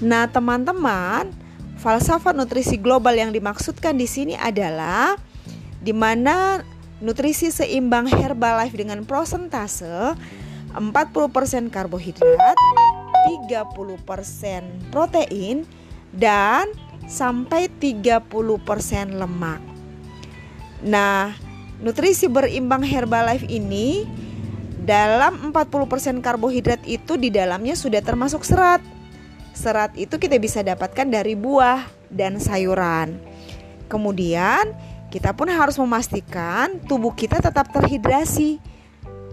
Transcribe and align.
Nah, 0.00 0.24
teman-teman, 0.32 1.28
falsafah 1.76 2.32
nutrisi 2.32 2.80
global 2.80 3.12
yang 3.12 3.36
dimaksudkan 3.36 3.96
di 4.00 4.08
sini 4.08 4.32
adalah 4.36 5.16
di 5.80 5.92
mana 5.92 6.64
nutrisi 7.00 7.48
seimbang 7.48 8.08
Herbalife 8.08 8.76
dengan 8.76 9.04
prosentase 9.04 10.16
40% 10.72 11.72
karbohidrat, 11.72 12.56
30% 13.28 14.92
protein 14.92 15.64
dan 16.16 16.68
sampai 17.08 17.68
30% 17.68 18.24
lemak. 19.16 19.60
Nah, 20.80 21.36
nutrisi 21.84 22.28
berimbang 22.28 22.84
Herbalife 22.84 23.44
ini 23.48 24.08
dalam 24.80 25.52
40% 25.52 26.24
karbohidrat 26.24 26.80
itu 26.88 27.20
di 27.20 27.28
dalamnya 27.28 27.76
sudah 27.76 28.00
termasuk 28.00 28.44
serat. 28.48 28.80
Serat 29.60 29.92
itu 30.00 30.16
kita 30.16 30.40
bisa 30.40 30.64
dapatkan 30.64 31.04
dari 31.04 31.36
buah 31.36 31.84
dan 32.08 32.40
sayuran. 32.40 33.20
Kemudian 33.92 34.72
kita 35.12 35.36
pun 35.36 35.52
harus 35.52 35.76
memastikan 35.76 36.80
tubuh 36.88 37.12
kita 37.12 37.44
tetap 37.44 37.68
terhidrasi. 37.68 38.56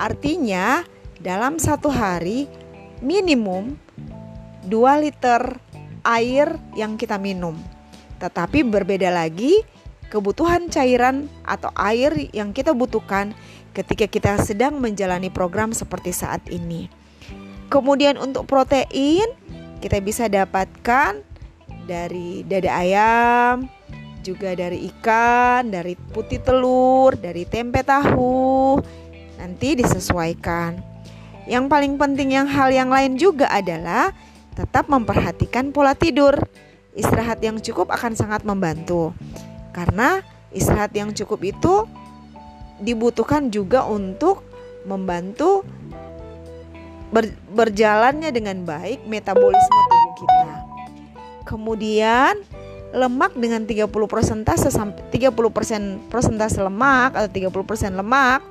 Artinya, 0.00 0.80
dalam 1.20 1.60
satu 1.60 1.92
hari 1.92 2.48
minimum 3.04 3.76
2 4.64 5.04
liter 5.04 5.60
air 6.08 6.56
yang 6.72 6.96
kita 6.96 7.20
minum. 7.20 7.60
Tetapi 8.16 8.64
berbeda 8.64 9.12
lagi 9.12 9.60
kebutuhan 10.08 10.72
cairan 10.72 11.28
atau 11.44 11.68
air 11.76 12.32
yang 12.32 12.56
kita 12.56 12.72
butuhkan 12.72 13.36
ketika 13.76 14.08
kita 14.08 14.40
sedang 14.40 14.80
menjalani 14.80 15.28
program 15.28 15.76
seperti 15.76 16.16
saat 16.16 16.40
ini. 16.48 16.88
Kemudian 17.68 18.16
untuk 18.16 18.48
protein 18.48 19.26
kita 19.84 20.00
bisa 20.00 20.32
dapatkan 20.32 21.20
dari 21.84 22.40
dada 22.48 22.72
ayam, 22.72 23.68
juga 24.24 24.56
dari 24.56 24.88
ikan, 24.88 25.68
dari 25.68 25.92
putih 25.92 26.40
telur, 26.40 27.12
dari 27.20 27.44
tempe 27.44 27.84
tahu. 27.84 28.80
Nanti 29.36 29.76
disesuaikan. 29.76 30.80
Yang 31.44 31.68
paling 31.68 32.00
penting 32.00 32.32
yang 32.32 32.48
hal 32.48 32.72
yang 32.72 32.88
lain 32.88 33.20
juga 33.20 33.44
adalah 33.52 34.16
tetap 34.56 34.88
memperhatikan 34.88 35.68
pola 35.68 35.92
tidur. 35.92 36.32
Istirahat 36.96 37.44
yang 37.44 37.60
cukup 37.60 37.92
akan 37.92 38.16
sangat 38.16 38.40
membantu. 38.48 39.12
Karena 39.76 40.24
istirahat 40.48 40.96
yang 40.96 41.12
cukup 41.12 41.44
itu 41.44 41.84
dibutuhkan 42.80 43.52
juga 43.52 43.84
untuk 43.84 44.48
membantu 44.88 45.60
ber, 47.14 47.30
berjalannya 47.54 48.34
dengan 48.34 48.66
baik 48.66 49.06
metabolisme 49.06 49.80
tubuh 49.86 50.14
kita. 50.18 50.54
Kemudian 51.46 52.34
lemak 52.90 53.38
dengan 53.38 53.62
30 53.62 53.86
persentase 53.90 54.70
sampai 54.74 55.02
30% 55.14 56.10
persentase 56.10 56.58
lemak 56.58 57.14
atau 57.14 57.30
30% 57.30 57.94
lemak 57.94 58.42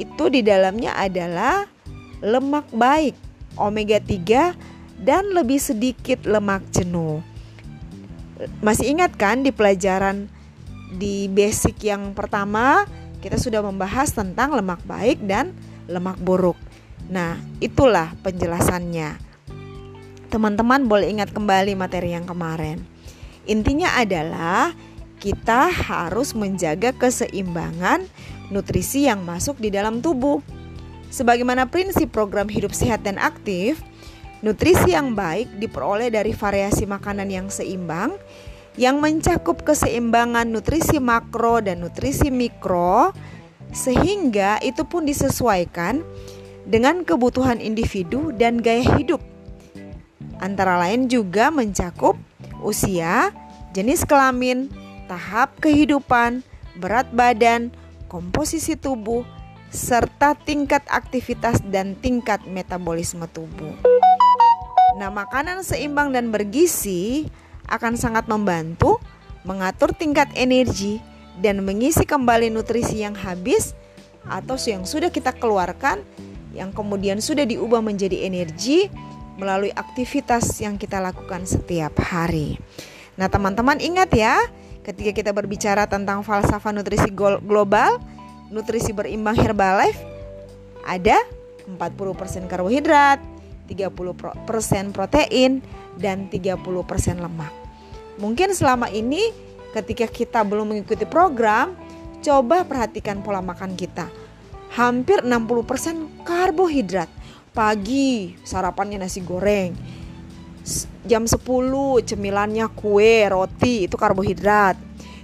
itu 0.00 0.24
di 0.32 0.40
dalamnya 0.40 0.96
adalah 0.96 1.68
lemak 2.24 2.68
baik 2.72 3.16
omega 3.60 4.00
3 4.00 5.04
dan 5.04 5.32
lebih 5.32 5.60
sedikit 5.60 6.24
lemak 6.24 6.64
jenuh. 6.72 7.20
Masih 8.62 8.94
ingat 8.94 9.18
kan 9.18 9.42
di 9.42 9.50
pelajaran 9.50 10.30
di 10.94 11.26
basic 11.28 11.82
yang 11.84 12.14
pertama 12.14 12.86
kita 13.18 13.34
sudah 13.34 13.60
membahas 13.60 14.14
tentang 14.14 14.54
lemak 14.54 14.78
baik 14.86 15.18
dan 15.26 15.50
lemak 15.90 16.20
buruk. 16.22 16.67
Nah, 17.08 17.40
itulah 17.58 18.12
penjelasannya. 18.20 19.16
Teman-teman 20.28 20.84
boleh 20.84 21.08
ingat 21.08 21.32
kembali 21.32 21.72
materi 21.72 22.12
yang 22.12 22.28
kemarin. 22.28 22.84
Intinya 23.48 23.96
adalah 23.96 24.76
kita 25.18 25.72
harus 25.72 26.36
menjaga 26.36 26.92
keseimbangan 26.92 28.04
nutrisi 28.52 29.08
yang 29.08 29.24
masuk 29.24 29.56
di 29.56 29.72
dalam 29.72 30.04
tubuh. 30.04 30.44
Sebagaimana 31.08 31.64
prinsip 31.72 32.12
program 32.12 32.52
hidup 32.52 32.76
sehat 32.76 33.00
dan 33.00 33.16
aktif, 33.16 33.80
nutrisi 34.44 34.92
yang 34.92 35.16
baik 35.16 35.48
diperoleh 35.56 36.12
dari 36.12 36.36
variasi 36.36 36.84
makanan 36.84 37.32
yang 37.32 37.48
seimbang 37.48 38.12
yang 38.78 39.02
mencakup 39.02 39.66
keseimbangan 39.66 40.46
nutrisi 40.46 41.02
makro 41.02 41.58
dan 41.58 41.82
nutrisi 41.82 42.30
mikro 42.30 43.10
sehingga 43.74 44.62
itu 44.62 44.86
pun 44.86 45.02
disesuaikan 45.02 46.06
dengan 46.68 47.00
kebutuhan 47.00 47.58
individu 47.64 48.28
dan 48.36 48.60
gaya 48.60 48.84
hidup. 49.00 49.24
Antara 50.38 50.76
lain 50.76 51.08
juga 51.08 51.48
mencakup 51.48 52.14
usia, 52.60 53.32
jenis 53.72 54.04
kelamin, 54.04 54.68
tahap 55.08 55.56
kehidupan, 55.64 56.44
berat 56.76 57.08
badan, 57.10 57.72
komposisi 58.06 58.76
tubuh, 58.76 59.24
serta 59.72 60.36
tingkat 60.36 60.84
aktivitas 60.92 61.64
dan 61.72 61.96
tingkat 61.98 62.44
metabolisme 62.44 63.24
tubuh. 63.32 63.74
Nah, 65.00 65.10
makanan 65.10 65.64
seimbang 65.64 66.12
dan 66.12 66.28
bergizi 66.28 67.26
akan 67.66 67.96
sangat 67.96 68.28
membantu 68.28 69.00
mengatur 69.42 69.96
tingkat 69.96 70.28
energi 70.36 71.00
dan 71.38 71.62
mengisi 71.62 72.02
kembali 72.02 72.50
nutrisi 72.50 73.00
yang 73.02 73.14
habis 73.14 73.72
atau 74.26 74.58
yang 74.58 74.84
sudah 74.84 75.08
kita 75.08 75.32
keluarkan 75.32 76.02
yang 76.58 76.74
kemudian 76.74 77.22
sudah 77.22 77.46
diubah 77.46 77.78
menjadi 77.78 78.26
energi 78.26 78.90
melalui 79.38 79.70
aktivitas 79.70 80.58
yang 80.58 80.74
kita 80.74 80.98
lakukan 80.98 81.46
setiap 81.46 81.94
hari. 82.02 82.58
Nah, 83.14 83.30
teman-teman 83.30 83.78
ingat 83.78 84.10
ya, 84.10 84.34
ketika 84.82 85.14
kita 85.14 85.30
berbicara 85.30 85.86
tentang 85.86 86.26
falsafah 86.26 86.74
nutrisi 86.74 87.14
global, 87.14 88.02
nutrisi 88.50 88.90
berimbang 88.90 89.38
Herbalife 89.38 90.02
ada 90.82 91.22
40% 91.70 92.50
karbohidrat, 92.50 93.22
30% 93.70 94.96
protein 94.96 95.62
dan 96.00 96.26
30% 96.26 96.58
lemak. 97.20 97.52
Mungkin 98.18 98.50
selama 98.56 98.90
ini 98.90 99.30
ketika 99.76 100.08
kita 100.10 100.40
belum 100.42 100.74
mengikuti 100.74 101.04
program, 101.04 101.76
coba 102.24 102.66
perhatikan 102.66 103.22
pola 103.22 103.38
makan 103.38 103.78
kita. 103.78 104.08
Hampir 104.76 105.24
60% 105.24 106.24
karbohidrat 106.28 107.08
Pagi 107.58 108.38
sarapannya 108.46 109.02
nasi 109.02 109.18
goreng. 109.18 109.74
Jam 111.02 111.26
10 111.26 111.42
cemilannya 112.06 112.70
kue, 112.70 113.26
roti, 113.26 113.90
itu 113.90 113.98
karbohidrat. 113.98 114.78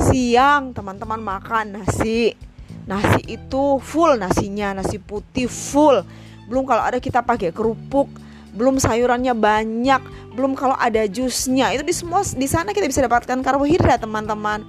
Siang 0.00 0.74
teman-teman 0.74 1.22
makan 1.22 1.78
nasi. 1.78 2.34
Nasi 2.82 3.38
itu 3.38 3.78
full 3.78 4.18
nasinya, 4.18 4.74
nasi 4.74 4.98
putih 4.98 5.46
full. 5.46 6.02
Belum 6.50 6.66
kalau 6.66 6.82
ada 6.82 6.98
kita 6.98 7.22
pakai 7.22 7.54
kerupuk, 7.54 8.10
belum 8.58 8.82
sayurannya 8.82 9.36
banyak, 9.38 10.02
belum 10.34 10.58
kalau 10.58 10.74
ada 10.74 11.06
jusnya. 11.06 11.70
Itu 11.78 11.86
di 11.86 11.94
semua 11.94 12.26
di 12.26 12.48
sana 12.50 12.74
kita 12.74 12.90
bisa 12.90 13.06
dapatkan 13.06 13.38
karbohidrat, 13.38 14.02
teman-teman. 14.02 14.66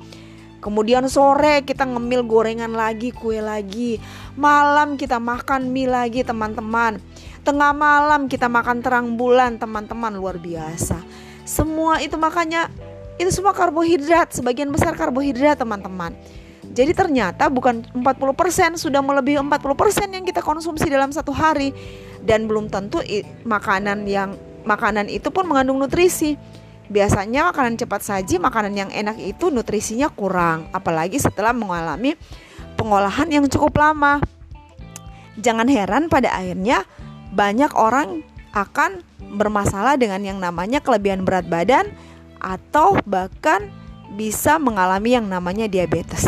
Kemudian 0.57 1.05
sore 1.05 1.61
kita 1.61 1.85
ngemil 1.85 2.25
gorengan 2.25 2.73
lagi, 2.73 3.13
kue 3.13 3.37
lagi. 3.39 4.01
Malam 4.33 4.97
kita 4.97 5.21
makan 5.21 5.69
mie 5.69 5.85
lagi, 5.85 6.25
teman-teman. 6.25 6.97
Tengah 7.45 7.71
malam 7.71 8.27
kita 8.27 8.49
makan 8.49 8.81
terang 8.81 9.15
bulan 9.15 9.55
teman-teman 9.61 10.17
luar 10.17 10.35
biasa. 10.41 10.99
Semua 11.47 12.03
itu 12.03 12.19
makanya 12.19 12.67
itu 13.17 13.31
semua 13.31 13.55
karbohidrat, 13.55 14.35
sebagian 14.35 14.69
besar 14.69 14.93
karbohidrat 14.93 15.57
teman-teman. 15.57 16.11
Jadi 16.67 16.93
ternyata 16.93 17.47
bukan 17.49 17.81
40% 17.95 18.77
sudah 18.77 19.01
melebihi 19.01 19.39
40% 19.41 20.13
yang 20.13 20.21
kita 20.27 20.43
konsumsi 20.43 20.85
dalam 20.91 21.09
satu 21.09 21.33
hari 21.33 21.73
dan 22.21 22.45
belum 22.45 22.69
tentu 22.69 23.01
makanan 23.47 24.05
yang 24.05 24.37
makanan 24.67 25.07
itu 25.07 25.31
pun 25.31 25.47
mengandung 25.47 25.79
nutrisi. 25.79 26.35
Biasanya 26.87 27.51
makanan 27.51 27.75
cepat 27.75 28.01
saji, 28.03 28.39
makanan 28.39 28.73
yang 28.75 28.89
enak 28.91 29.19
itu 29.19 29.51
nutrisinya 29.51 30.07
kurang, 30.07 30.71
apalagi 30.71 31.19
setelah 31.19 31.51
mengalami 31.51 32.15
pengolahan 32.79 33.27
yang 33.27 33.45
cukup 33.51 33.75
lama. 33.75 34.23
Jangan 35.37 35.67
heran 35.67 36.07
pada 36.07 36.31
akhirnya 36.31 36.87
banyak 37.35 37.75
orang 37.75 38.23
akan 38.55 39.03
bermasalah 39.35 39.99
dengan 39.99 40.23
yang 40.23 40.39
namanya 40.39 40.79
kelebihan 40.79 41.27
berat 41.27 41.45
badan 41.51 41.91
atau 42.39 42.95
bahkan 43.03 43.67
bisa 44.15 44.55
mengalami 44.55 45.19
yang 45.19 45.27
namanya 45.27 45.67
diabetes 45.67 46.23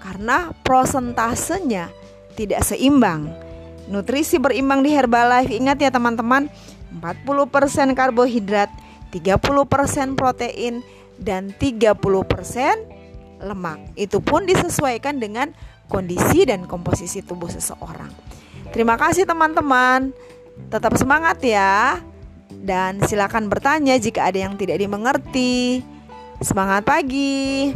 karena 0.00 0.54
prosentasenya 0.62 1.90
tidak 2.38 2.62
seimbang. 2.62 3.28
Nutrisi 3.90 4.38
berimbang 4.38 4.86
di 4.86 4.94
Herbalife 4.94 5.50
ingat 5.50 5.82
ya 5.82 5.90
teman-teman, 5.90 6.46
40% 7.02 7.98
karbohidrat, 7.98 8.70
30% 9.12 10.14
protein 10.16 10.80
dan 11.20 11.52
30% 11.52 11.92
lemak. 13.44 13.78
Itu 13.98 14.24
pun 14.24 14.46
disesuaikan 14.46 15.20
dengan 15.20 15.52
kondisi 15.90 16.46
dan 16.46 16.64
komposisi 16.64 17.20
tubuh 17.20 17.50
seseorang. 17.50 18.08
Terima 18.70 18.94
kasih 18.94 19.26
teman-teman. 19.26 20.14
Tetap 20.70 20.94
semangat 20.96 21.42
ya. 21.42 22.00
dan 22.50 23.00
silakan 23.06 23.48
bertanya 23.48 23.96
jika 23.96 24.26
ada 24.28 24.44
yang 24.44 24.58
tidak 24.58 24.82
dimengerti. 24.82 25.80
Semangat 26.42 26.84
pagi! 26.84 27.72